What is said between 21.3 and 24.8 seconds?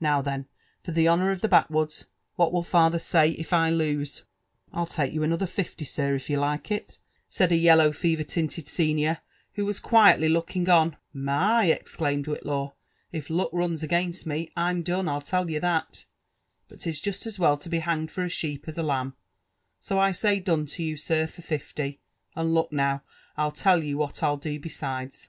fifty. And look now, TU tell you what rii do